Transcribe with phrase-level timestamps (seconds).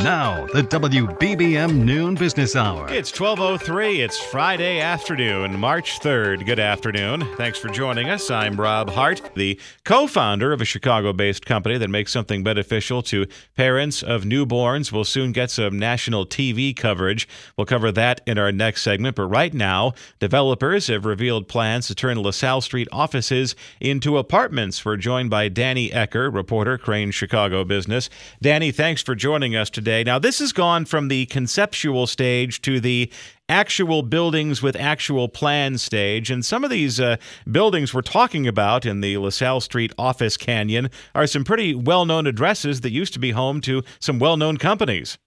[0.00, 2.92] Now, the WBBM Noon Business Hour.
[2.92, 4.04] It's 12.03.
[4.04, 6.44] It's Friday afternoon, March 3rd.
[6.44, 7.26] Good afternoon.
[7.36, 8.30] Thanks for joining us.
[8.30, 14.02] I'm Rob Hart, the co-founder of a Chicago-based company that makes something beneficial to parents
[14.02, 14.92] of newborns.
[14.92, 17.26] We'll soon get some national TV coverage.
[17.56, 19.16] We'll cover that in our next segment.
[19.16, 24.84] But right now, developers have revealed plans to turn LaSalle Street offices into apartments.
[24.84, 28.10] We're joined by Danny Ecker, reporter, Crain Chicago Business.
[28.42, 30.02] Danny, thanks for joining us today today.
[30.02, 33.08] Now, this has gone from the conceptual stage to the
[33.48, 36.28] actual buildings with actual plan stage.
[36.28, 40.90] And some of these uh, buildings we're talking about in the LaSalle Street office canyon
[41.14, 44.56] are some pretty well known addresses that used to be home to some well known
[44.56, 45.18] companies.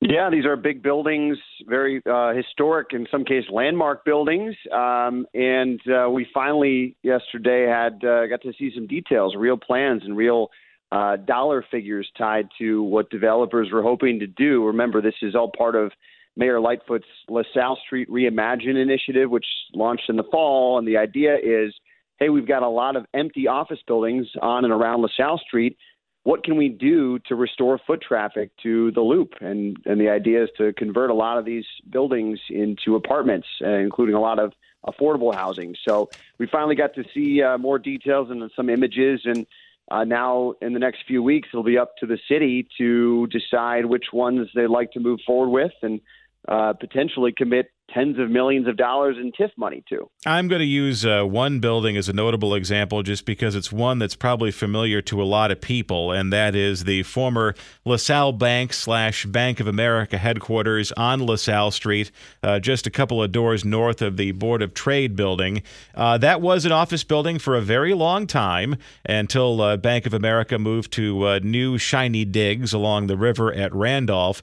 [0.00, 4.56] Yeah, these are big buildings, very uh, historic, in some cases landmark buildings.
[4.72, 10.02] Um, and uh, we finally yesterday had uh, got to see some details, real plans,
[10.04, 10.50] and real
[10.92, 14.66] uh, dollar figures tied to what developers were hoping to do.
[14.66, 15.90] Remember, this is all part of
[16.36, 20.78] Mayor Lightfoot's LaSalle Street Reimagine initiative, which launched in the fall.
[20.78, 21.74] And the idea is
[22.18, 25.76] hey, we've got a lot of empty office buildings on and around LaSalle Street.
[26.22, 29.32] What can we do to restore foot traffic to the loop?
[29.40, 33.70] And, and the idea is to convert a lot of these buildings into apartments, uh,
[33.70, 34.52] including a lot of
[34.86, 35.74] affordable housing.
[35.84, 39.22] So we finally got to see uh, more details and some images.
[39.24, 39.44] And
[39.90, 43.86] uh, now, in the next few weeks, it'll be up to the city to decide
[43.86, 46.00] which ones they'd like to move forward with and
[46.48, 50.08] uh, potentially commit tens of millions of dollars in TIF money to.
[50.24, 53.98] I'm going to use uh, one building as a notable example just because it's one
[53.98, 57.54] that's probably familiar to a lot of people, and that is the former
[57.84, 62.10] LaSalle Bank slash Bank of America headquarters on LaSalle Street,
[62.42, 65.62] uh, just a couple of doors north of the Board of Trade building.
[65.94, 70.14] Uh, that was an office building for a very long time until uh, Bank of
[70.14, 74.42] America moved to uh, new shiny digs along the river at Randolph.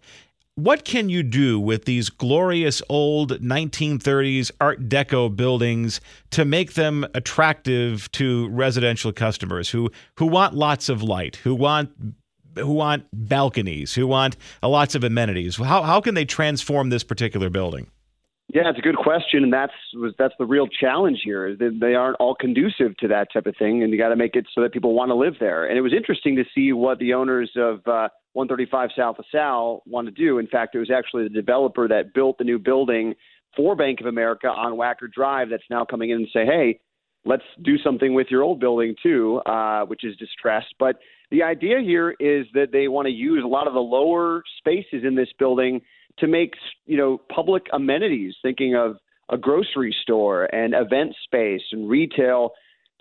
[0.56, 6.02] What can you do with these glorious old 1930s Art Deco buildings
[6.32, 11.92] to make them attractive to residential customers who who want lots of light, who want
[12.56, 15.56] who want balconies, who want lots of amenities?
[15.56, 17.90] How how can they transform this particular building?
[18.52, 21.56] Yeah, it's a good question, and that's was that's the real challenge here.
[21.56, 24.48] They, aren't all conducive to that type of thing, and you got to make it
[24.56, 25.68] so that people want to live there.
[25.68, 30.08] And it was interesting to see what the owners of uh, 135 South LaSalle want
[30.08, 30.40] to do.
[30.40, 33.14] In fact, it was actually the developer that built the new building
[33.56, 36.80] for Bank of America on Wacker Drive that's now coming in and say, hey,
[37.26, 40.74] let's do something with your old building too, uh, which is distressed.
[40.80, 40.98] But
[41.30, 45.04] the idea here is that they want to use a lot of the lower spaces
[45.04, 45.82] in this building
[46.18, 46.54] to make
[46.86, 48.36] you know public amenities.
[48.42, 48.98] Thinking of
[49.30, 52.52] a grocery store and event space and retail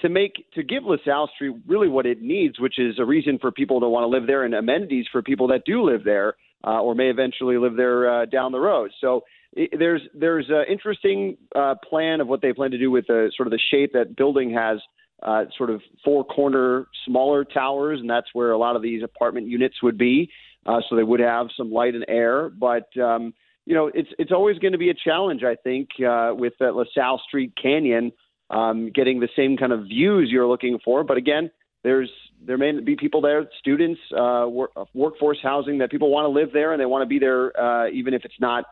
[0.01, 3.51] to make to give LaSalle Street really what it needs, which is a reason for
[3.51, 6.81] people to want to live there and amenities for people that do live there uh,
[6.81, 8.91] or may eventually live there uh, down the road.
[9.01, 13.07] So it, there's there's an interesting uh, plan of what they plan to do with
[13.07, 14.79] the sort of the shape that building has.
[15.21, 19.49] Uh, sort of four corner smaller towers, and that's where a lot of these apartment
[19.49, 20.31] units would be.
[20.67, 23.33] Uh, so they would have some light and air, but um,
[23.65, 26.75] you know it's it's always going to be a challenge, I think, uh, with that
[26.75, 28.13] LaSalle Street Canyon
[28.51, 31.05] um, getting the same kind of views you're looking for.
[31.05, 31.51] But again,
[31.85, 32.11] there's
[32.45, 36.53] there may be people there, students, uh, work, workforce housing that people want to live
[36.53, 38.65] there and they want to be there, uh, even if it's not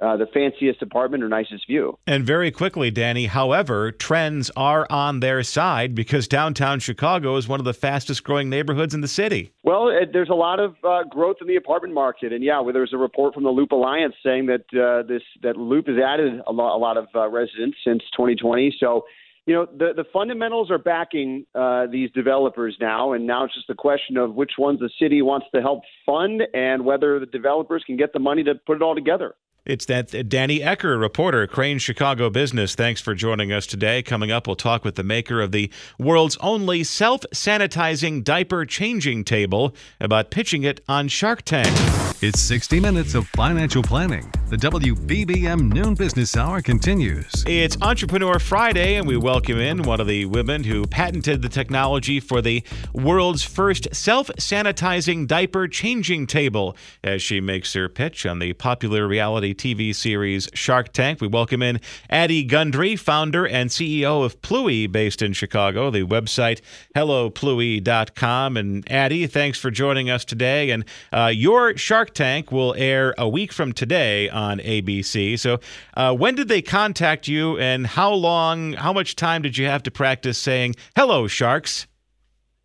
[0.00, 1.98] uh, the fanciest apartment or nicest view.
[2.06, 7.60] And very quickly, Danny, however, trends are on their side because downtown Chicago is one
[7.60, 9.52] of the fastest growing neighborhoods in the city.
[9.62, 12.72] Well, it, there's a lot of uh, growth in the apartment market, and yeah, well,
[12.72, 16.40] there's a report from the Loop Alliance saying that uh, this that Loop has added
[16.46, 18.76] a lot, a lot of uh, residents since 2020.
[18.80, 19.04] So
[19.46, 23.70] you know the the fundamentals are backing uh, these developers now, and now it's just
[23.70, 27.82] a question of which ones the city wants to help fund and whether the developers
[27.86, 29.34] can get the money to put it all together.
[29.64, 32.74] It's that uh, Danny Ecker, reporter, Crain Chicago Business.
[32.74, 34.02] Thanks for joining us today.
[34.02, 39.24] Coming up, we'll talk with the maker of the world's only self sanitizing diaper changing
[39.24, 42.09] table about pitching it on Shark Tank.
[42.22, 44.30] It's 60 minutes of financial planning.
[44.50, 47.44] The WBBM Noon Business Hour continues.
[47.46, 52.20] It's Entrepreneur Friday, and we welcome in one of the women who patented the technology
[52.20, 52.62] for the
[52.92, 59.06] world's first self sanitizing diaper changing table as she makes her pitch on the popular
[59.06, 61.22] reality TV series Shark Tank.
[61.22, 61.80] We welcome in
[62.10, 66.60] Addie Gundry, founder and CEO of Pluie, based in Chicago, the website
[66.94, 68.56] hellopluie.com.
[68.58, 70.70] And Addie, thanks for joining us today.
[70.70, 75.38] And uh, your Shark Tank will air a week from today on ABC.
[75.38, 75.60] So,
[75.94, 79.82] uh, when did they contact you, and how long, how much time did you have
[79.84, 81.86] to practice saying hello, sharks?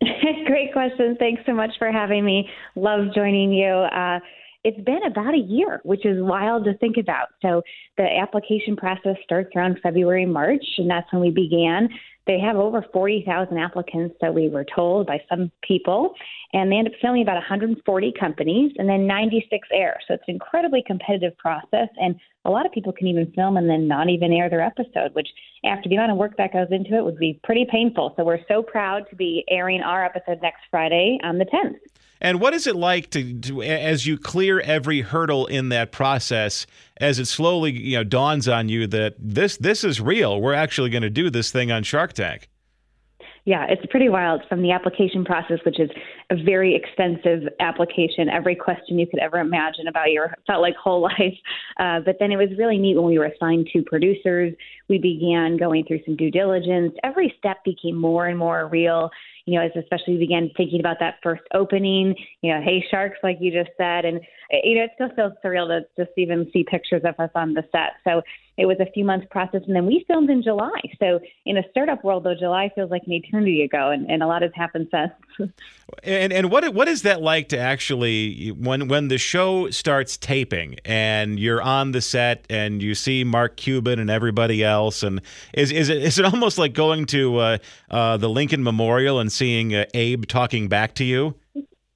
[0.00, 1.16] Great question.
[1.18, 2.48] Thanks so much for having me.
[2.74, 3.66] Love joining you.
[3.66, 4.20] Uh,
[4.64, 7.28] it's been about a year, which is wild to think about.
[7.40, 7.62] So
[7.96, 11.88] the application process starts around February, March, and that's when we began.
[12.26, 16.14] They have over 40,000 applicants, so we were told by some people,
[16.52, 19.98] and they end up filming about 140 companies and then 96 air.
[20.08, 23.70] So it's an incredibly competitive process, and a lot of people can even film and
[23.70, 25.28] then not even air their episode, which
[25.64, 28.14] after the amount of work that goes into it would be pretty painful.
[28.16, 31.78] So we're so proud to be airing our episode next Friday on the 10th.
[32.20, 36.66] And what is it like to, to, as you clear every hurdle in that process,
[36.98, 40.40] as it slowly you know dawns on you that this this is real?
[40.40, 42.48] We're actually going to do this thing on Shark Tank.
[43.44, 45.88] Yeah, it's pretty wild from the application process, which is
[46.30, 48.28] a very extensive application.
[48.28, 51.36] Every question you could ever imagine about your felt like whole life.
[51.78, 54.54] Uh, but then it was really neat when we were assigned to producers.
[54.88, 56.94] We began going through some due diligence.
[57.04, 59.10] Every step became more and more real
[59.46, 63.18] you know, as especially we began thinking about that first opening, you know, hey sharks,
[63.22, 64.20] like you just said, and
[64.50, 67.62] you know, it still feels surreal to just even see pictures of us on the
[67.70, 67.92] set.
[68.02, 68.22] So
[68.56, 70.80] it was a few months process, and then we filmed in July.
[70.98, 74.26] So in a startup world, though, July feels like an eternity ago, and, and a
[74.26, 75.52] lot has happened since.
[76.16, 80.78] and and what what is that like to actually when when the show starts taping
[80.84, 85.20] and you're on the set and you see Mark Cuban and everybody else, and
[85.54, 87.58] is is it is it almost like going to uh,
[87.90, 91.34] uh, the Lincoln Memorial and seeing uh, Abe talking back to you?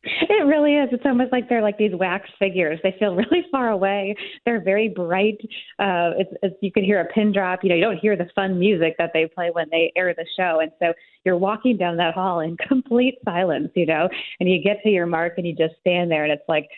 [0.03, 0.89] It really is.
[0.93, 2.81] It's almost like they're like these wax figures.
[2.83, 4.15] They feel really far away.
[4.47, 5.39] They're very bright.
[5.79, 7.61] Uh, it's, it's, you can hear a pin drop.
[7.63, 10.27] You know, you don't hear the fun music that they play when they air the
[10.39, 10.95] show, and so
[11.25, 13.71] you're walking down that hall in complete silence.
[13.75, 14.09] You know,
[14.41, 16.69] and you get to your mark and you just stand there, and it's like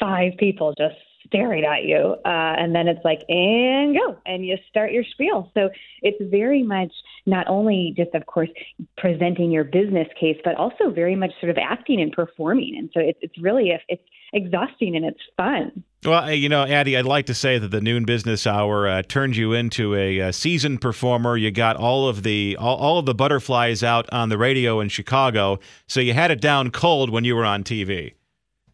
[0.00, 0.96] five people just
[1.32, 2.16] staring at you.
[2.24, 5.50] Uh, and then it's like, and go, and you start your spiel.
[5.54, 5.70] So
[6.02, 6.92] it's very much
[7.24, 8.50] not only just, of course,
[8.98, 12.76] presenting your business case, but also very much sort of acting and performing.
[12.78, 14.02] And so it's, it's really, it's
[14.32, 15.84] exhausting and it's fun.
[16.04, 19.36] Well, you know, Addie, I'd like to say that the noon business hour uh, turned
[19.36, 21.36] you into a, a, seasoned performer.
[21.36, 24.88] You got all of the all, all of the butterflies out on the radio in
[24.88, 28.14] Chicago, so you had it down cold when you were on TV.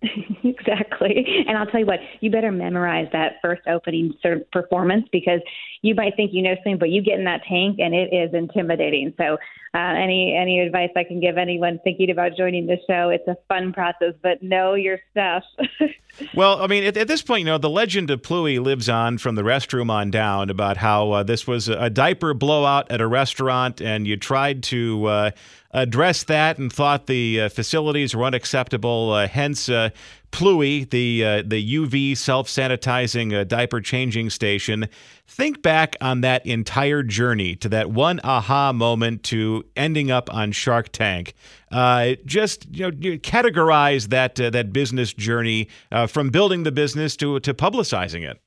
[0.68, 1.44] exactly.
[1.46, 5.40] And I'll tell you what, you better memorize that first opening sort of performance because
[5.82, 8.34] you might think you know something, but you get in that tank and it is
[8.34, 9.14] intimidating.
[9.16, 9.38] So,
[9.74, 13.10] uh, any any advice I can give anyone thinking about joining the show?
[13.10, 15.44] It's a fun process, but know your stuff.
[16.34, 19.18] well, I mean, at, at, this point, you know, the legend of Pluie lives on
[19.18, 23.06] from the restroom on down about how uh, this was a diaper blowout at a
[23.06, 25.04] restaurant, and you tried to.
[25.06, 25.30] Uh,
[25.72, 29.12] address that and thought the uh, facilities were unacceptable.
[29.12, 29.90] Uh, hence, uh,
[30.30, 34.88] Pluie, the uh, the UV self sanitizing uh, diaper changing station.
[35.26, 40.52] Think back on that entire journey to that one aha moment to ending up on
[40.52, 41.34] Shark Tank.
[41.70, 45.68] Uh, just you know, categorize that uh, that business journey
[46.08, 48.40] from building the business to to publicizing it.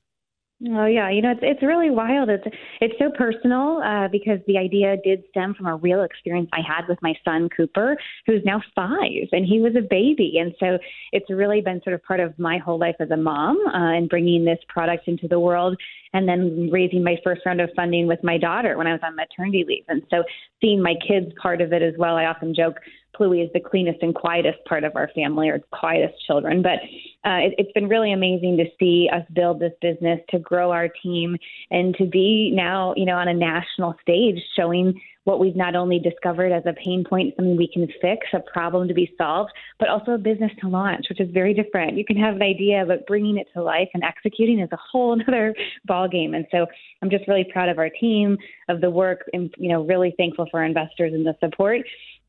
[0.70, 2.30] Oh yeah, you know it's it's really wild.
[2.30, 2.44] It's
[2.82, 6.88] it's so personal uh, because the idea did stem from a real experience I had
[6.88, 10.78] with my son Cooper, who's now five, and he was a baby, and so
[11.14, 14.08] it's really been sort of part of my whole life as a mom uh, and
[14.08, 15.76] bringing this product into the world,
[16.14, 19.16] and then raising my first round of funding with my daughter when I was on
[19.16, 20.24] maternity leave, and so
[20.62, 22.18] seeing my kids part of it as well.
[22.18, 22.76] I often joke
[23.18, 26.62] Pluie is the cleanest and quietest part of our family, or quietest children.
[26.62, 26.80] But
[27.24, 30.88] uh, it, it's been really amazing to see us build this business, to grow our
[30.88, 31.38] team,
[31.70, 36.00] and to be now, you know, on a national stage, showing what we've not only
[36.00, 39.88] discovered as a pain point, something we can fix, a problem to be solved, but
[39.88, 41.96] also a business to launch, which is very different.
[41.96, 45.20] You can have an idea, but bringing it to life and executing is a whole
[45.28, 45.54] other
[45.88, 46.36] ballgame.
[46.36, 46.66] And so
[47.02, 48.38] I'm just really proud of our team,
[48.68, 51.82] of the work, and you know, really thankful for our investors and the support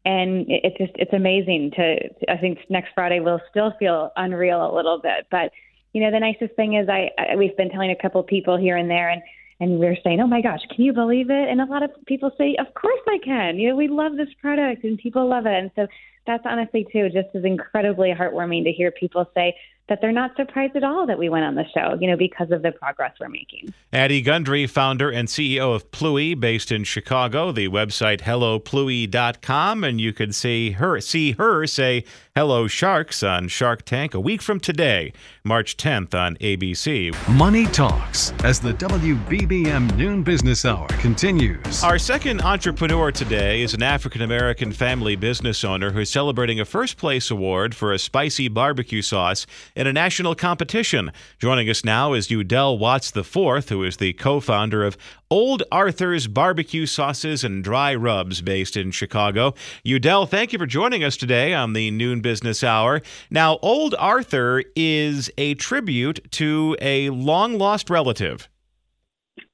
[0.04, 1.97] and it's just it's amazing to
[2.28, 5.52] i think next friday will still feel unreal a little bit but
[5.92, 8.76] you know, the nicest thing is I, I we've been telling a couple people here
[8.76, 9.23] and there, and
[9.61, 11.49] and we're saying, oh my gosh, can you believe it?
[11.49, 13.59] And a lot of people say, of course I can.
[13.59, 15.87] You know, we love this product, and people love it, and so
[16.26, 19.54] that's honestly too just as incredibly heartwarming to hear people say
[19.89, 22.51] that they're not surprised at all that we went on the show, you know, because
[22.51, 23.75] of the progress we're making.
[23.93, 27.53] Addie Gundry, founder and CEO of Pluie, based in Chicago.
[27.53, 33.85] The website hellopluie.com, and you could see her see her say hello sharks on Shark
[33.85, 35.12] Tank a week from today,
[35.45, 37.12] March 10th on ABC.
[37.37, 41.85] Money Talks as the WBBM Noon Business Hour continues.
[41.85, 46.97] Our second entrepreneur today is an African American family business owner who's celebrating a first
[46.97, 49.47] place award for a spicy barbecue sauce
[49.77, 51.12] in a national competition.
[51.39, 54.97] Joining us now is Udell Watts IV, who is the co founder of
[55.33, 59.55] Old Arthur's Barbecue Sauces and Dry Rubs based in Chicago.
[59.83, 63.01] Udell, thank you for joining us today on the Noon Business Hour.
[63.31, 68.47] Now, Old Arthur is a tribute to a long lost relative.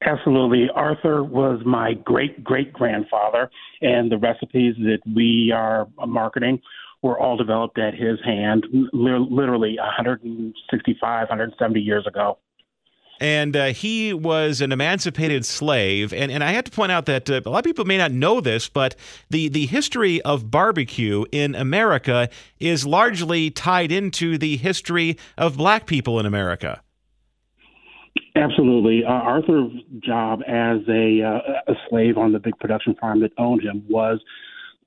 [0.03, 0.69] Absolutely.
[0.75, 3.49] Arthur was my great great grandfather,
[3.81, 6.61] and the recipes that we are marketing
[7.03, 12.37] were all developed at his hand literally 165, 170 years ago.
[13.21, 16.13] And uh, he was an emancipated slave.
[16.13, 18.13] And, and I have to point out that uh, a lot of people may not
[18.13, 18.95] know this, but
[19.31, 22.29] the, the history of barbecue in America
[22.61, 26.81] is largely tied into the history of black people in America.
[28.37, 29.05] Absolutely.
[29.05, 33.63] Uh, Arthur's job as a, uh, a slave on the big production farm that owned
[33.63, 34.21] him was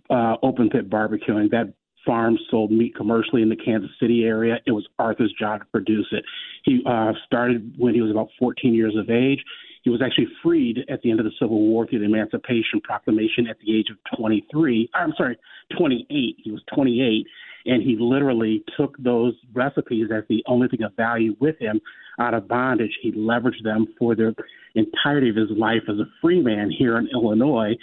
[0.09, 1.49] uh, open pit barbecuing.
[1.51, 1.73] That
[2.05, 4.57] farm sold meat commercially in the Kansas City area.
[4.65, 6.23] It was Arthur's job to produce it.
[6.63, 9.43] He uh, started when he was about 14 years of age.
[9.83, 13.47] He was actually freed at the end of the Civil War through the Emancipation Proclamation
[13.47, 14.89] at the age of 23.
[14.93, 15.37] I'm sorry,
[15.75, 16.37] 28.
[16.43, 17.25] He was 28,
[17.65, 21.81] and he literally took those recipes as the only thing of value with him
[22.19, 22.91] out of bondage.
[23.01, 24.35] He leveraged them for the
[24.75, 27.75] entirety of his life as a free man here in Illinois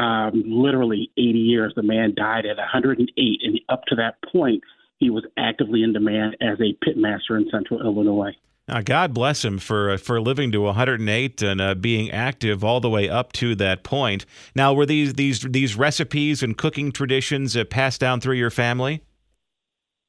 [0.00, 1.72] um, literally 80 years.
[1.76, 4.62] The man died at 108, and up to that point,
[4.98, 8.32] he was actively in demand as a pitmaster in Central Illinois.
[8.66, 12.80] Now, God bless him for uh, for living to 108 and uh, being active all
[12.80, 14.26] the way up to that point.
[14.54, 19.02] Now, were these these these recipes and cooking traditions uh, passed down through your family?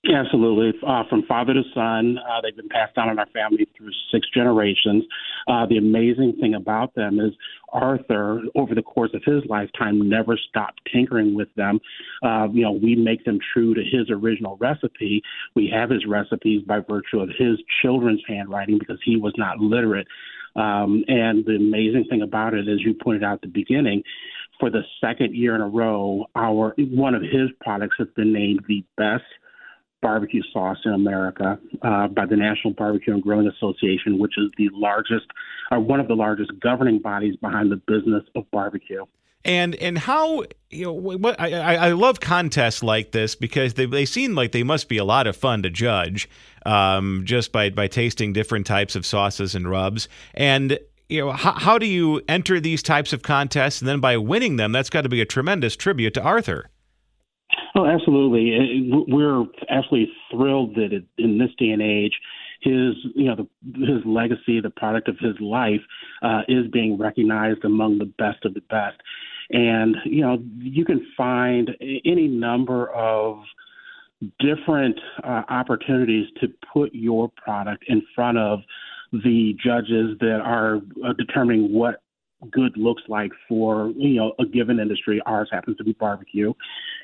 [0.03, 0.73] Absolutely.
[0.85, 4.27] Uh, from father to son, uh, they've been passed down in our family through six
[4.33, 5.03] generations.
[5.47, 7.33] Uh, the amazing thing about them is
[7.71, 11.79] Arthur, over the course of his lifetime, never stopped tinkering with them.
[12.23, 15.21] Uh, you know, we make them true to his original recipe.
[15.55, 20.07] We have his recipes by virtue of his children's handwriting because he was not literate.
[20.55, 24.01] Um, and the amazing thing about it, as you pointed out at the beginning,
[24.59, 28.61] for the second year in a row, our one of his products has been named
[28.67, 29.23] the best
[30.01, 34.69] barbecue sauce in America uh, by the National Barbecue and Grilling Association, which is the
[34.73, 35.25] largest,
[35.71, 39.05] or uh, one of the largest governing bodies behind the business of barbecue.
[39.43, 44.05] And and how you know what I, I love contests like this because they they
[44.05, 46.29] seem like they must be a lot of fun to judge
[46.63, 50.77] um, just by by tasting different types of sauces and rubs and
[51.09, 54.57] you know how, how do you enter these types of contests and then by winning
[54.57, 56.69] them that's got to be a tremendous tribute to Arthur.
[57.75, 58.91] Oh, absolutely.
[59.07, 62.13] We're absolutely thrilled that it, in this day and age,
[62.61, 65.81] his you know the, his legacy, the product of his life,
[66.21, 68.97] uh, is being recognized among the best of the best.
[69.49, 71.71] And you know you can find
[72.05, 73.37] any number of
[74.39, 78.59] different uh, opportunities to put your product in front of
[79.11, 82.01] the judges that are uh, determining what
[82.49, 85.21] good looks like for you know a given industry.
[85.25, 86.53] Ours happens to be barbecue,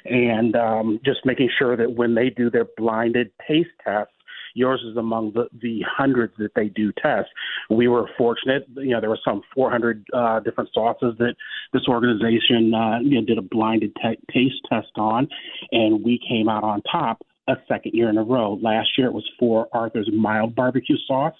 [0.05, 4.13] and um, just making sure that when they do their blinded taste tests,
[4.53, 7.29] yours is among the, the hundreds that they do test.
[7.69, 11.35] We were fortunate, you know, there were some 400 uh, different sauces that
[11.73, 15.27] this organization uh, you know, did a blinded t- taste test on,
[15.71, 18.59] and we came out on top a second year in a row.
[18.61, 21.35] Last year it was for Arthur's mild barbecue sauce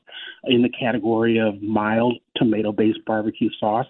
[0.45, 3.87] in the category of mild tomato based barbecue sauce.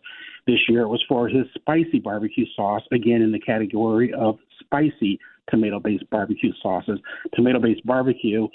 [0.47, 5.19] This year it was for his spicy barbecue sauce, again in the category of spicy
[5.49, 6.99] tomato based barbecue sauces.
[7.33, 8.47] Tomato based barbecue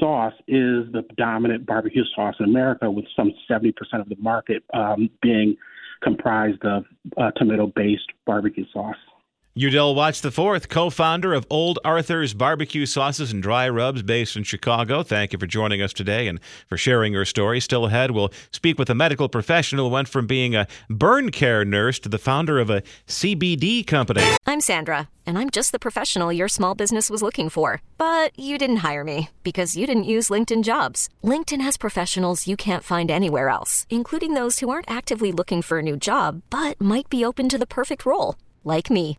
[0.00, 5.10] sauce is the dominant barbecue sauce in America, with some 70% of the market um,
[5.20, 5.56] being
[6.02, 6.84] comprised of
[7.16, 8.96] uh, tomato based barbecue sauce.
[9.54, 14.44] Udell Watts IV, co founder of Old Arthur's Barbecue Sauces and Dry Rubs based in
[14.44, 15.02] Chicago.
[15.02, 17.60] Thank you for joining us today and for sharing your story.
[17.60, 21.66] Still ahead, we'll speak with a medical professional who went from being a burn care
[21.66, 24.22] nurse to the founder of a CBD company.
[24.46, 27.82] I'm Sandra, and I'm just the professional your small business was looking for.
[27.98, 31.10] But you didn't hire me because you didn't use LinkedIn jobs.
[31.22, 35.78] LinkedIn has professionals you can't find anywhere else, including those who aren't actively looking for
[35.80, 39.18] a new job but might be open to the perfect role, like me.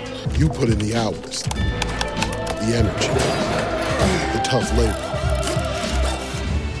[0.37, 3.07] You put in the hours, the energy,
[4.33, 5.07] the tough labor.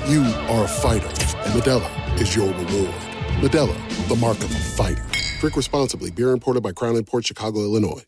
[0.07, 2.93] You are a fighter, and Modelo is your reward.
[3.41, 5.03] Modelo, the mark of a fighter.
[5.39, 6.11] Drink responsibly.
[6.11, 8.03] Beer imported by Crown Imports Chicago, Illinois.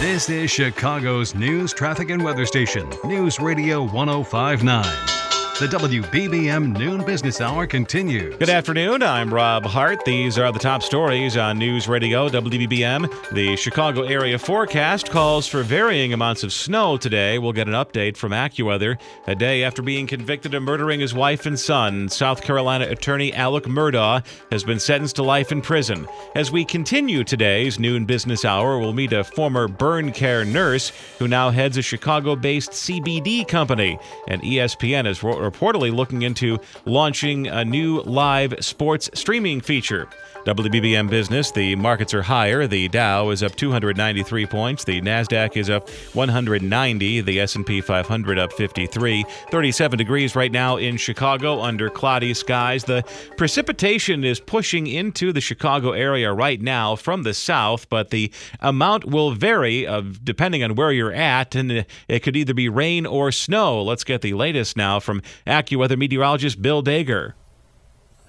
[0.00, 5.21] This is Chicago's news, traffic, and weather station, News Radio 1059.
[5.62, 8.34] The WBBM Noon Business Hour continues.
[8.34, 9.00] Good afternoon.
[9.00, 10.04] I'm Rob Hart.
[10.04, 13.30] These are the top stories on News Radio WBBM.
[13.30, 17.38] The Chicago area forecast calls for varying amounts of snow today.
[17.38, 19.00] We'll get an update from AccuWeather.
[19.28, 23.62] A day after being convicted of murdering his wife and son, South Carolina attorney Alec
[23.62, 26.08] Murdaugh has been sentenced to life in prison.
[26.34, 30.90] As we continue today's Noon Business Hour, we'll meet a former burn care nurse
[31.20, 33.96] who now heads a Chicago based CBD company.
[34.26, 40.08] And ESPN is reportedly looking into launching a new live sports streaming feature.
[40.44, 42.66] WBBM Business, the markets are higher.
[42.66, 44.82] The Dow is up 293 points.
[44.82, 47.20] The Nasdaq is up 190.
[47.20, 49.24] The S&P 500 up 53.
[49.52, 52.82] 37 degrees right now in Chicago under cloudy skies.
[52.82, 53.04] The
[53.36, 59.04] precipitation is pushing into the Chicago area right now from the south, but the amount
[59.04, 63.30] will vary of depending on where you're at, and it could either be rain or
[63.30, 63.80] snow.
[63.80, 67.34] Let's get the latest now from AccuWeather meteorologist Bill Dager.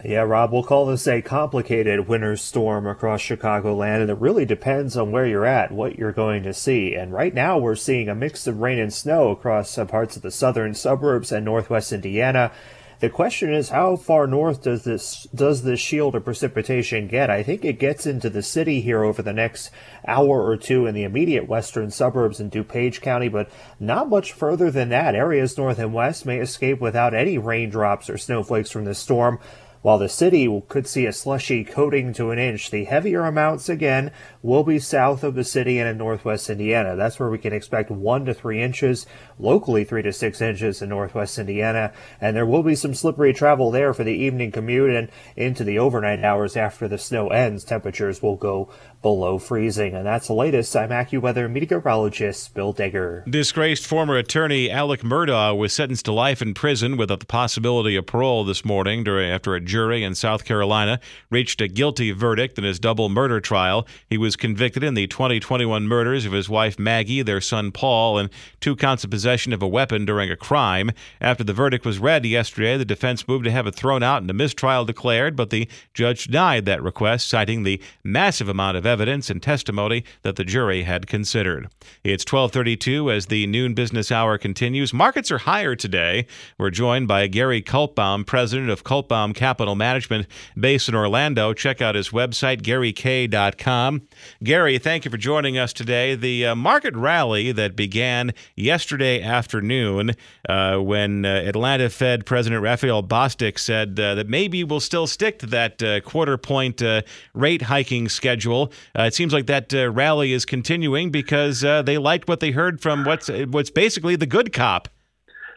[0.05, 4.97] Yeah, Rob, we'll call this a complicated winter storm across Chicagoland, and it really depends
[4.97, 6.93] on where you're at, what you're going to see.
[6.93, 10.29] And right now, we're seeing a mix of rain and snow across parts of the
[10.29, 12.51] southern suburbs and northwest Indiana.
[12.99, 17.29] The question is, how far north does this does this shield of precipitation get?
[17.29, 19.71] I think it gets into the city here over the next
[20.07, 24.71] hour or two in the immediate western suburbs in DuPage County, but not much further
[24.71, 25.15] than that.
[25.15, 29.39] Areas north and west may escape without any raindrops or snowflakes from the storm.
[29.83, 34.11] While the city could see a slushy coating to an inch, the heavier amounts again
[34.41, 36.95] will be south of the city and in northwest Indiana.
[36.95, 39.05] That's where we can expect one to three inches,
[39.37, 41.91] locally three to six inches in northwest Indiana.
[42.21, 45.79] And there will be some slippery travel there for the evening commute and into the
[45.79, 47.65] overnight hours after the snow ends.
[47.65, 48.69] Temperatures will go
[49.03, 49.93] below freezing.
[49.93, 50.75] And that's the latest.
[50.75, 53.29] I'm AccuWeather meteorologist Bill Dager.
[53.29, 58.07] Disgraced former attorney Alec Murdaugh was sentenced to life in prison without the possibility of
[58.07, 62.63] parole this morning during, after a jury in South Carolina reached a guilty verdict in
[62.63, 63.85] his double murder trial.
[64.09, 68.29] He was convicted in the 2021 murders of his wife Maggie, their son Paul, and
[68.61, 70.91] two counts of possession of a weapon during a crime.
[71.19, 74.31] After the verdict was read yesterday, the defense moved to have it thrown out and
[74.31, 78.92] a mistrial declared, but the judge denied that request, citing the massive amount of evidence
[79.01, 81.67] and testimony that the jury had considered.
[82.03, 84.93] It's 1232 as the noon business hour continues.
[84.93, 86.27] Markets are higher today.
[86.57, 90.27] We're joined by Gary Kaltbaum, president of Kaltbaum Capital Management
[90.57, 91.53] based in Orlando.
[91.53, 94.01] Check out his website, GaryK.com.
[94.43, 96.15] Gary, thank you for joining us today.
[96.15, 100.11] The uh, market rally that began yesterday afternoon
[100.47, 105.39] uh, when uh, Atlanta Fed President Raphael Bostic said uh, that maybe we'll still stick
[105.39, 107.01] to that uh, quarter point uh,
[107.33, 108.71] rate hiking schedule.
[108.95, 113.29] It seems like that rally is continuing because they liked what they heard from what's
[113.29, 114.89] what's basically the good cop.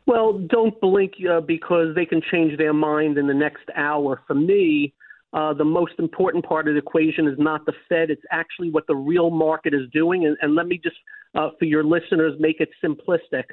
[0.07, 4.23] Well, don't blink uh, because they can change their mind in the next hour.
[4.29, 4.95] For me,
[5.33, 8.11] uh, the most important part of the equation is not the Fed.
[8.11, 10.25] It's actually what the real market is doing.
[10.25, 10.97] And, and let me just,
[11.35, 13.45] uh, for your listeners, make it simplistic.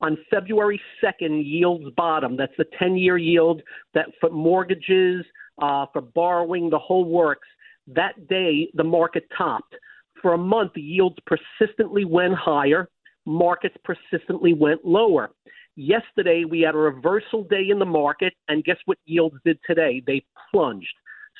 [0.00, 2.36] On February 2nd, yields bottom.
[2.36, 3.62] That's the 10 year yield
[3.94, 5.24] that for mortgages,
[5.62, 7.46] uh, for borrowing, the whole works.
[7.86, 9.74] That day, the market topped.
[10.22, 12.88] For a month, yields persistently went higher,
[13.26, 15.30] markets persistently went lower.
[15.76, 20.02] Yesterday, we had a reversal day in the market, and guess what yields did today?
[20.06, 20.92] They plunged.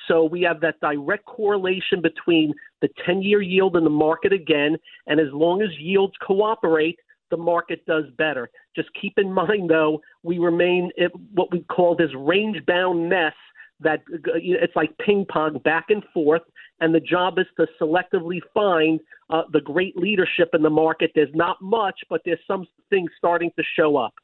[0.08, 4.76] So we have that direct correlation between the 10 year yield and the market again.
[5.06, 6.98] And as long as yields cooperate,
[7.30, 8.50] the market does better.
[8.74, 13.34] Just keep in mind, though, we remain at what we call this range bound mess
[13.80, 14.02] that
[14.34, 16.42] it's like ping pong back and forth.
[16.80, 21.12] And the job is to selectively find uh, the great leadership in the market.
[21.14, 24.14] There's not much, but there's some things starting to show up.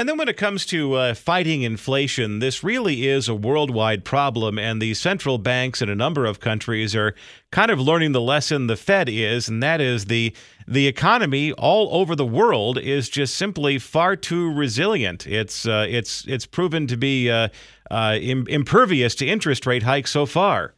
[0.00, 4.56] And then when it comes to uh, fighting inflation, this really is a worldwide problem,
[4.56, 7.16] and the central banks in a number of countries are
[7.50, 10.32] kind of learning the lesson the Fed is, and that is the
[10.68, 15.26] the economy all over the world is just simply far too resilient.
[15.26, 17.48] It's uh, it's it's proven to be uh,
[17.90, 20.74] uh impervious to interest rate hikes so far.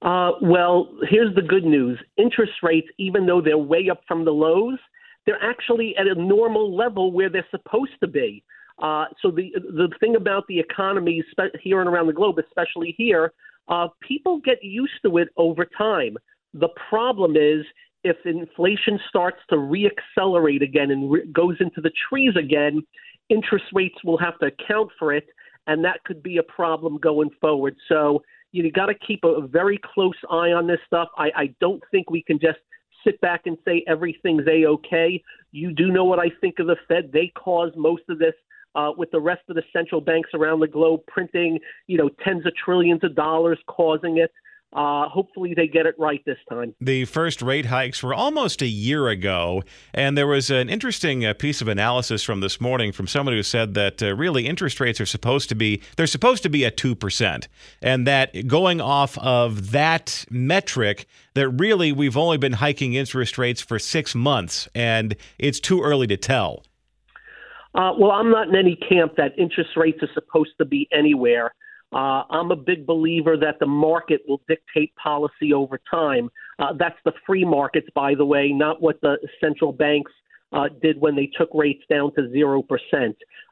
[0.00, 4.32] Uh, well, here's the good news: interest rates, even though they're way up from the
[4.32, 4.78] lows
[5.26, 8.42] they're actually at a normal level where they're supposed to be.
[8.82, 11.22] Uh, so the the thing about the economy
[11.62, 13.32] here and around the globe, especially here,
[13.68, 16.16] uh, people get used to it over time.
[16.54, 17.64] The problem is
[18.02, 22.82] if inflation starts to reaccelerate again and re- goes into the trees again,
[23.28, 25.26] interest rates will have to account for it,
[25.66, 27.76] and that could be a problem going forward.
[27.88, 28.22] So
[28.52, 31.08] you got to keep a, very close eye on this stuff.
[31.16, 32.58] I, I don't think we can just
[33.04, 35.22] sit back and say everything's a okay.
[35.50, 37.10] You do know what I think of the Fed.
[37.12, 38.34] They caused most of this.
[38.74, 42.46] Uh, with the rest of the central banks around the globe printing, you know, tens
[42.46, 44.32] of trillions of dollars, causing it.
[44.72, 46.74] Uh, hopefully, they get it right this time.
[46.80, 51.34] The first rate hikes were almost a year ago, and there was an interesting uh,
[51.34, 54.98] piece of analysis from this morning from someone who said that uh, really interest rates
[54.98, 57.48] are supposed to be they're supposed to be at two percent,
[57.82, 63.60] and that going off of that metric, that really we've only been hiking interest rates
[63.60, 66.64] for six months, and it's too early to tell.
[67.74, 71.54] Uh, well, I'm not in any camp that interest rates are supposed to be anywhere.
[71.92, 76.30] Uh, I'm a big believer that the market will dictate policy over time.
[76.58, 80.12] Uh, that's the free markets, by the way, not what the central banks
[80.52, 82.62] uh, did when they took rates down to 0%.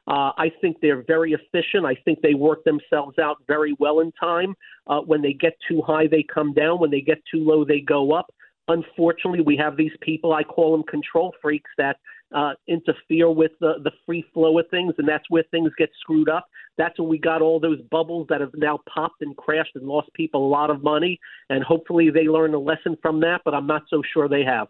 [0.07, 1.85] Uh, I think they're very efficient.
[1.85, 4.55] I think they work themselves out very well in time.
[4.87, 6.79] Uh, when they get too high, they come down.
[6.79, 8.33] When they get too low, they go up.
[8.67, 11.97] Unfortunately, we have these people, I call them control freaks, that
[12.33, 16.29] uh, interfere with the, the free flow of things, and that's where things get screwed
[16.29, 16.45] up.
[16.77, 20.09] That's when we got all those bubbles that have now popped and crashed and lost
[20.13, 21.19] people a lot of money.
[21.49, 24.67] And hopefully they learn a lesson from that, but I'm not so sure they have.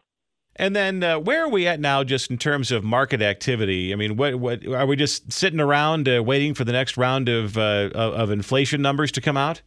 [0.57, 3.93] And then, uh, where are we at now, just in terms of market activity?
[3.93, 7.29] I mean, what, what are we just sitting around uh, waiting for the next round
[7.29, 9.61] of uh, of inflation numbers to come out?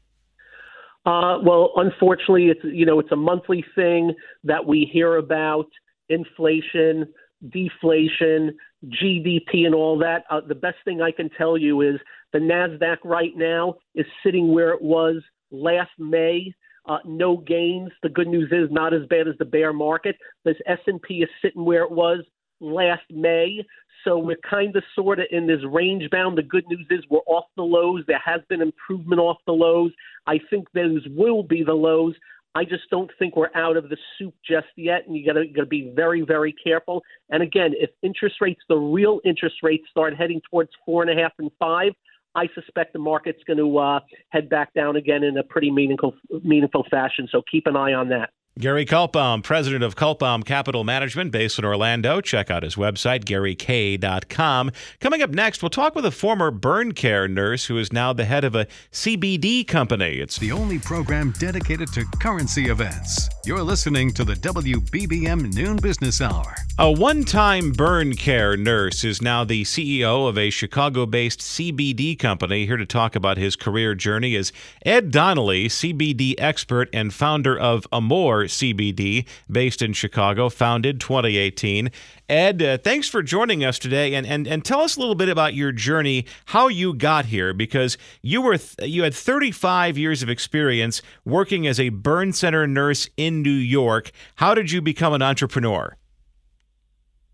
[1.07, 5.67] Uh, well, unfortunately, it's you know it's a monthly thing that we hear about
[6.11, 7.07] inflation
[7.51, 10.25] deflation, GDP, and all that.
[10.31, 11.97] Uh, the best thing I can tell you is
[12.33, 16.55] the Nasdaq right now is sitting where it was last May.
[16.87, 17.91] Uh, no gains.
[18.03, 20.17] The good news is not as bad as the bear market.
[20.45, 22.21] This S&P is sitting where it was
[22.61, 23.65] last May.
[24.05, 26.37] So we're kind of sort of in this range bound.
[26.37, 28.05] The good news is we're off the lows.
[28.07, 29.93] There has been improvement off the lows.
[30.27, 32.15] I think those will be the lows.
[32.57, 35.67] I just don't think we're out of the soup just yet, and you got to
[35.67, 37.03] be very, very careful.
[37.31, 41.21] And again, if interest rates, the real interest rates, start heading towards four and a
[41.21, 41.93] half and five,
[42.37, 46.15] I suspect the market's going to uh, head back down again in a pretty meaningful,
[46.43, 47.29] meaningful fashion.
[47.31, 48.31] So keep an eye on that.
[48.61, 52.21] Gary Kaltbaum, president of Kaltbaum Capital Management based in Orlando.
[52.21, 54.71] Check out his website, garyk.com.
[55.01, 58.25] Coming up next, we'll talk with a former burn care nurse who is now the
[58.25, 60.21] head of a CBD company.
[60.21, 63.29] It's the only program dedicated to currency events.
[63.45, 66.55] You're listening to the WBBM Noon Business Hour.
[66.79, 72.17] A one time burn care nurse is now the CEO of a Chicago based CBD
[72.17, 72.67] company.
[72.67, 74.53] Here to talk about his career journey is
[74.87, 81.91] Ed Donnelly, CBD expert and founder of Amour CBD, based in Chicago, founded 2018.
[82.29, 85.29] Ed, uh, thanks for joining us today, and, and and tell us a little bit
[85.29, 90.23] about your journey, how you got here, because you were th- you had 35 years
[90.23, 94.11] of experience working as a burn center nurse in New York.
[94.37, 95.97] How did you become an entrepreneur?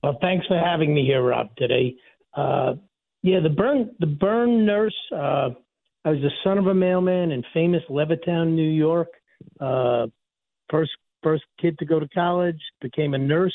[0.03, 1.95] Well, thanks for having me here, Rob, today.
[2.35, 2.75] Uh,
[3.23, 4.97] yeah, the burn the burn nurse.
[5.13, 5.51] Uh,
[6.05, 9.09] I was the son of a mailman in famous Levittown, New York.
[9.61, 10.07] Uh,
[10.71, 10.93] first
[11.23, 13.55] first kid to go to college, became a nurse,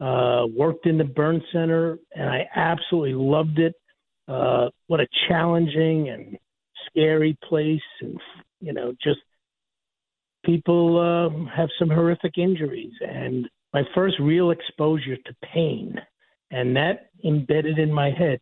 [0.00, 3.74] uh, worked in the burn center, and I absolutely loved it.
[4.28, 6.36] Uh, what a challenging and
[6.88, 8.18] scary place, and
[8.60, 9.20] you know, just
[10.44, 15.94] people uh, have some horrific injuries, and my first real exposure to pain,
[16.50, 18.40] and that embedded in my head.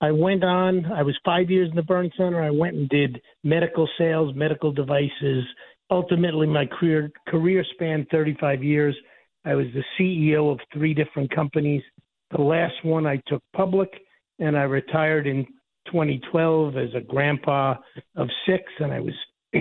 [0.00, 0.86] I went on.
[0.86, 2.42] I was five years in the burn center.
[2.42, 5.44] I went and did medical sales, medical devices.
[5.92, 8.96] Ultimately, my career career spanned 35 years.
[9.44, 11.82] I was the CEO of three different companies.
[12.30, 13.90] The last one I took public,
[14.38, 15.44] and I retired in
[15.88, 17.74] 2012 as a grandpa
[18.16, 19.12] of six, and I was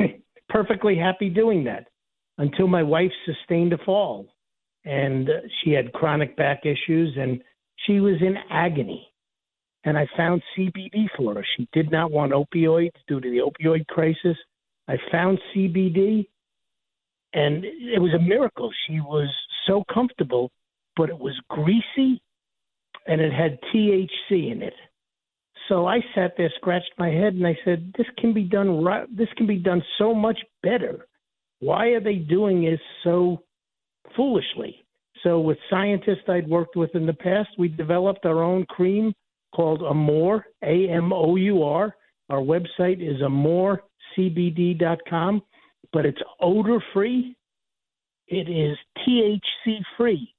[0.49, 1.89] perfectly happy doing that
[2.37, 4.33] until my wife sustained a fall,
[4.85, 5.29] and
[5.61, 7.43] she had chronic back issues, and
[7.85, 9.11] she was in agony
[9.83, 11.45] and I found CBD for her.
[11.57, 14.37] She did not want opioids due to the opioid crisis.
[14.87, 16.27] I found CBD,
[17.33, 18.71] and it was a miracle.
[18.87, 19.29] She was
[19.67, 20.51] so comfortable,
[20.97, 22.21] but it was greasy,
[23.07, 24.73] and it had THC in it.
[25.69, 28.83] So I sat there, scratched my head, and I said, "This can be done.
[28.83, 29.07] Right.
[29.15, 31.07] This can be done so much better.
[31.59, 33.43] Why are they doing this so
[34.15, 34.83] foolishly?"
[35.23, 39.13] So, with scientists I'd worked with in the past, we developed our own cream
[39.55, 41.95] called Amour, A M O U R.
[42.29, 43.21] Our website is
[44.17, 45.41] amourcbd.com,
[45.93, 47.35] but it's odor free.
[48.27, 50.33] It is THC free,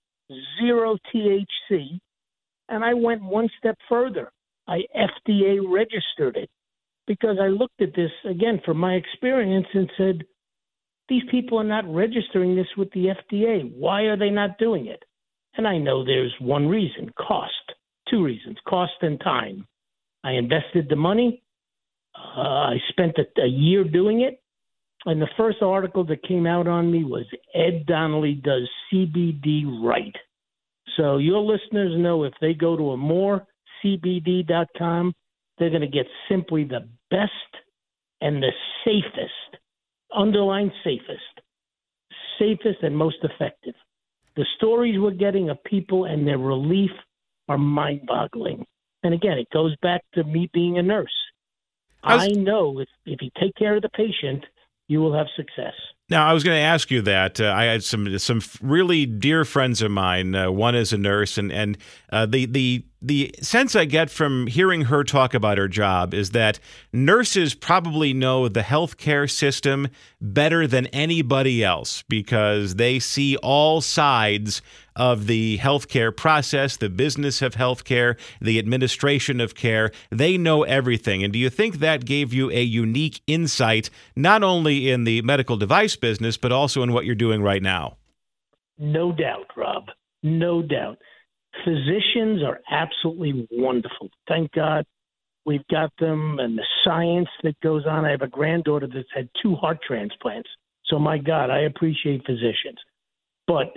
[0.61, 2.01] zero THC.
[2.69, 4.33] And I went one step further.
[4.67, 6.49] I FDA registered it
[7.07, 10.25] because I looked at this again from my experience and said,
[11.09, 13.71] these people are not registering this with the FDA.
[13.77, 15.03] Why are they not doing it?
[15.57, 17.53] And I know there's one reason cost
[18.13, 19.67] two reasons cost and time.
[20.25, 21.43] I invested the money.
[22.17, 24.39] Uh, I spent a, a year doing it.
[25.05, 30.15] And the first article that came out on me was Ed Donnelly does CBD right.
[30.97, 32.83] So your listeners know if they go to
[33.85, 35.15] amourcbd.com,
[35.59, 37.31] they're going to get simply the best
[38.21, 38.53] and the
[38.85, 39.57] safest,
[40.15, 41.41] underline safest,
[42.39, 43.75] safest and most effective.
[44.37, 46.91] The stories we're getting of people and their relief
[47.49, 48.65] are mind boggling.
[49.03, 51.13] And again, it goes back to me being a nurse.
[52.03, 54.45] I, was, I know if, if you take care of the patient,
[54.89, 55.75] you will have success.
[56.11, 57.41] Now, I was going to ask you that.
[57.41, 60.35] Uh, I had some some really dear friends of mine.
[60.35, 61.79] Uh, one is a nurse, and and
[62.11, 66.31] uh, the the the sense I get from hearing her talk about her job is
[66.31, 66.61] that
[66.93, 69.89] nurses probably know the healthcare system
[70.21, 74.61] better than anybody else because they see all sides
[74.97, 79.91] of the healthcare process, the business of healthcare, the administration of care.
[80.11, 81.23] They know everything.
[81.23, 85.57] And do you think that gave you a unique insight, not only in the medical
[85.57, 87.97] device business, but also in what you're doing right now?
[88.79, 89.85] No doubt, Rob.
[90.23, 90.99] No doubt
[91.65, 94.11] physicians are absolutely wonderful.
[94.29, 94.85] Thank God
[95.45, 98.05] we've got them and the science that goes on.
[98.05, 100.49] I have a granddaughter that's had two heart transplants.
[100.87, 102.79] So, my God, I appreciate physicians.
[103.47, 103.77] But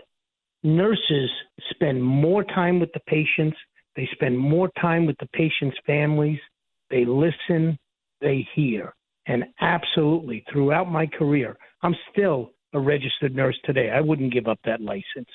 [0.65, 1.29] nurses
[1.69, 3.55] spend more time with the patients,
[3.95, 6.39] they spend more time with the patients' families,
[6.89, 7.77] they listen,
[8.21, 8.93] they hear.
[9.27, 13.89] And absolutely, throughout my career, I'm still a registered nurse today.
[13.89, 15.29] I wouldn't give up that license.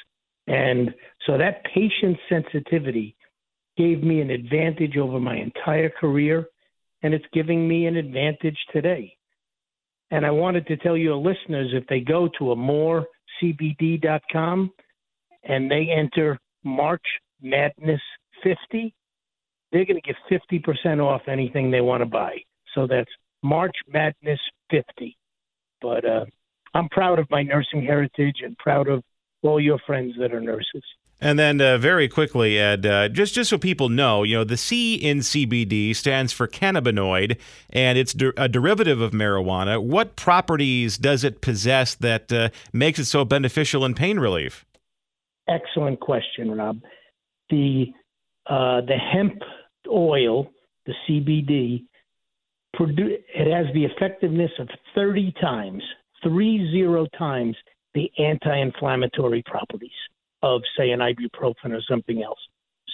[0.47, 0.91] And
[1.27, 3.17] so that patient sensitivity
[3.77, 6.47] gave me an advantage over my entire career,
[7.03, 9.17] and it's giving me an advantage today.
[10.11, 12.45] And I wanted to tell your listeners if they go to
[13.43, 14.73] amourcbd.com
[15.45, 17.05] and they enter March
[17.43, 18.01] Madness
[18.43, 18.95] 50,
[19.73, 22.39] they're going to get 50% off anything they want to buy.
[22.75, 23.11] So that's
[23.43, 25.17] March Madness 50.
[25.81, 26.25] But uh,
[26.75, 29.03] I'm proud of my nursing heritage and proud of
[29.43, 30.83] all your friends that are nurses.
[31.23, 34.57] And then, uh, very quickly, Ed, uh, just just so people know, you know, the
[34.57, 39.83] C in CBD stands for cannabinoid, and it's de- a derivative of marijuana.
[39.83, 44.65] What properties does it possess that uh, makes it so beneficial in pain relief?
[45.51, 46.81] Excellent question, Rob.
[47.51, 47.87] The
[48.47, 49.43] uh, the hemp
[49.89, 50.51] oil,
[50.87, 51.85] the CBD,
[52.77, 55.83] produ- it has the effectiveness of 30 times,
[56.23, 57.57] three zero times
[57.95, 59.91] the anti-inflammatory properties
[60.43, 62.39] of, say, an ibuprofen or something else.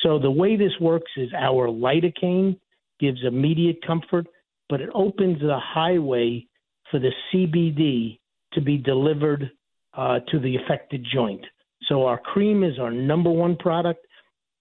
[0.02, 2.58] So the way this works is our lidocaine
[2.98, 4.26] gives immediate comfort,
[4.68, 6.46] but it opens the highway
[6.90, 8.18] for the CBD
[8.52, 9.50] to be delivered
[9.94, 11.44] uh, to the affected joint.
[11.88, 14.06] So our cream is our number one product,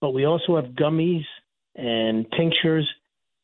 [0.01, 1.25] but we also have gummies
[1.75, 2.87] and tinctures.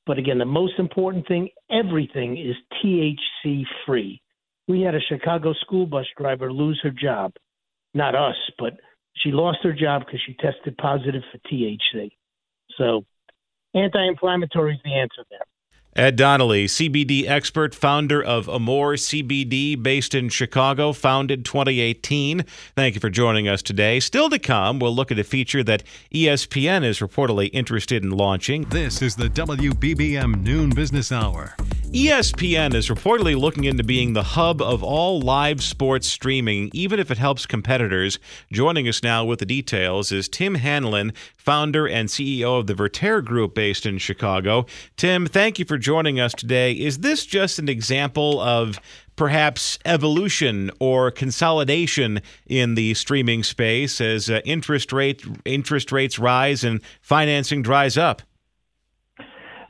[0.06, 4.22] But again, the most important thing, everything is THC free.
[4.68, 7.34] We had a Chicago school bus driver lose her job.
[7.94, 8.74] Not us, but
[9.18, 12.12] she lost her job because she tested positive for THC.
[12.78, 13.04] So
[13.74, 15.46] anti inflammatory is the answer there.
[15.94, 22.46] Ed Donnelly, CBD expert, founder of Amour CBD, based in Chicago, founded 2018.
[22.76, 24.00] Thank you for joining us today.
[24.00, 28.64] Still to come, we'll look at a feature that ESPN is reportedly interested in launching.
[28.70, 31.58] This is the WBBM Noon Business Hour.
[31.92, 37.12] ESPN is reportedly looking into being the hub of all live sports streaming, even if
[37.12, 38.18] it helps competitors.
[38.50, 43.22] Joining us now with the details is Tim Hanlon, founder and CEO of the Vertere
[43.22, 44.66] Group based in Chicago.
[44.96, 46.72] Tim, thank you for joining us today.
[46.72, 48.80] Is this just an example of
[49.18, 56.64] perhaps evolution or consolidation in the streaming space as uh, interest rate interest rates rise
[56.64, 58.22] and financing dries up?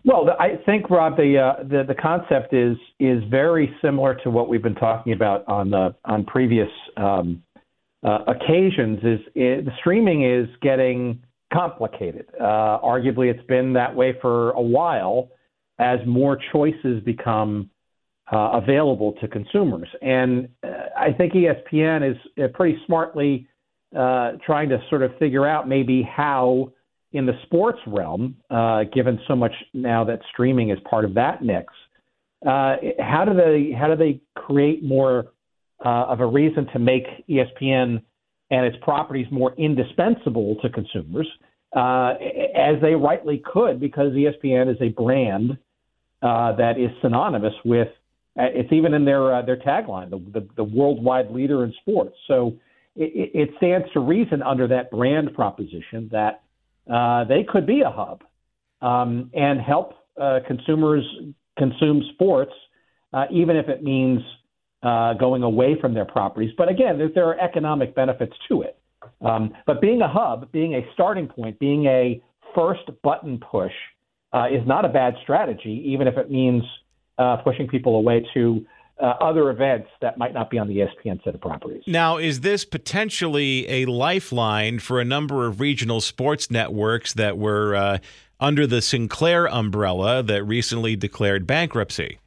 [0.03, 4.49] Well, I think Rob, the, uh, the the concept is is very similar to what
[4.49, 7.43] we've been talking about on the on previous um,
[8.03, 8.99] uh, occasions.
[9.03, 11.21] Is it, the streaming is getting
[11.53, 12.25] complicated.
[12.39, 15.29] Uh, arguably, it's been that way for a while
[15.77, 17.69] as more choices become
[18.31, 19.89] uh, available to consumers.
[20.01, 23.47] And uh, I think ESPN is uh, pretty smartly
[23.93, 26.71] trying to sort of figure out maybe how
[27.13, 31.43] in the sports realm, uh, given so much now that streaming is part of that
[31.43, 31.73] mix,
[32.45, 35.27] uh, how do they how do they create more
[35.85, 38.01] uh, of a reason to make ESPN
[38.49, 41.27] and its properties more indispensable to consumers,
[41.75, 42.13] uh,
[42.55, 45.57] as they rightly could, because ESPN is a brand
[46.21, 47.87] uh, that is synonymous with
[48.39, 52.15] uh, it's even in their their tagline, the, the, the worldwide leader in sports.
[52.27, 52.57] So
[52.95, 56.43] it, it stands to reason under that brand proposition that
[56.89, 58.23] uh, they could be a hub
[58.81, 61.03] um, and help uh, consumers
[61.57, 62.53] consume sports,
[63.13, 64.21] uh, even if it means
[64.83, 66.51] uh, going away from their properties.
[66.57, 68.77] But again, there, there are economic benefits to it.
[69.21, 72.21] Um, but being a hub, being a starting point, being a
[72.55, 73.71] first button push
[74.33, 76.63] uh, is not a bad strategy, even if it means
[77.43, 78.65] pushing people away to
[78.99, 81.83] uh, other events that might not be on the ESPN set of properties.
[81.87, 87.75] Now, is this potentially a lifeline for a number of regional sports networks that were
[87.75, 87.97] uh,
[88.39, 92.19] under the Sinclair umbrella that recently declared bankruptcy?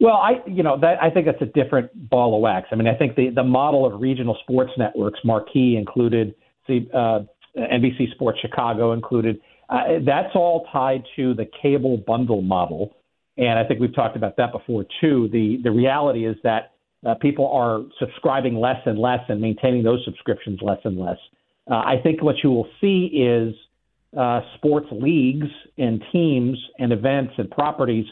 [0.00, 2.68] Well, I you know that I think that's a different ball of wax.
[2.72, 6.34] I mean, I think the the model of regional sports networks, Marquee included,
[6.68, 7.20] uh,
[7.54, 12.96] NBC Sports Chicago included, uh, that's all tied to the cable bundle model
[13.40, 15.28] and I think we've talked about that before too.
[15.32, 16.72] The the reality is that
[17.06, 21.16] uh, people are subscribing less and less and maintaining those subscriptions less and less.
[21.70, 23.54] Uh, I think what you will see is
[24.16, 25.46] uh, sports leagues
[25.78, 28.04] and teams and events and properties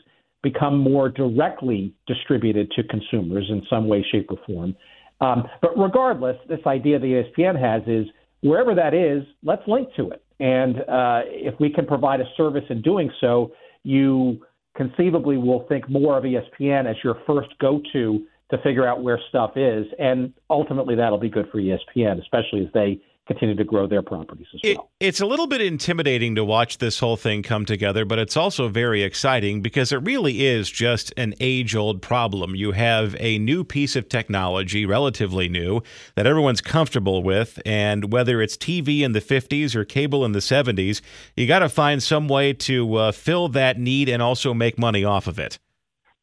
[0.43, 4.75] become more directly distributed to consumers in some way, shape, or form.
[5.21, 8.07] Um, but regardless, this idea the ESPN has is
[8.41, 10.23] wherever that is, let's link to it.
[10.41, 13.51] And uh, if we can provide a service in doing so,
[13.83, 14.41] you
[14.79, 19.21] conceivably will think more of ESPN as your first go to to figure out where
[19.29, 19.85] stuff is.
[19.99, 24.47] And ultimately, that'll be good for ESPN, especially as they continue to grow their properties
[24.55, 24.91] as well.
[24.99, 28.69] It's a little bit intimidating to watch this whole thing come together, but it's also
[28.69, 32.57] very exciting because it really is just an age old problem.
[32.57, 35.83] You have a new piece of technology, relatively new,
[36.17, 37.61] that everyone's comfortable with.
[37.67, 41.03] And whether it's TV in the 50s or cable in the 70s,
[41.37, 45.05] you got to find some way to uh, fill that need and also make money
[45.05, 45.59] off of it.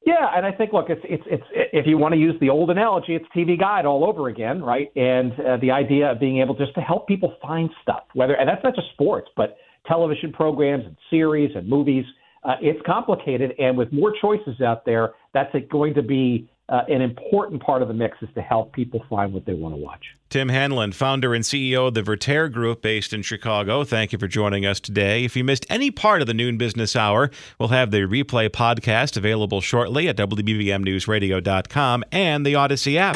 [0.06, 2.70] Yeah, and I think look, it's it's it's if you want to use the old
[2.70, 4.92] analogy, it's TV Guide all over again, right?
[4.96, 8.48] And uh, the idea of being able just to help people find stuff, whether and
[8.48, 12.06] that's not just sports, but television programs and series and movies.
[12.44, 17.02] Uh, it's complicated, and with more choices out there, that's going to be uh, an
[17.02, 20.16] important part of the mix is to help people find what they want to watch.
[20.30, 23.84] Tim Hanlon, founder and CEO of the Vertere Group based in Chicago.
[23.84, 25.24] Thank you for joining us today.
[25.24, 29.16] If you missed any part of the noon business hour, we'll have the replay podcast
[29.16, 33.16] available shortly at WBBMNewsRadio.com and the Audacy app.